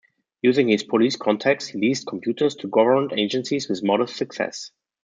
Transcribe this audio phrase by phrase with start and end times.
[0.41, 4.71] Using his police contacts, he leased computers to government agencies with modest success.